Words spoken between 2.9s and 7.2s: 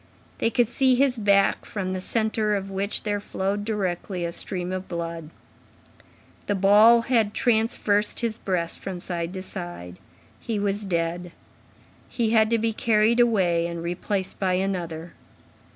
there flowed directly a stream of blood. The ball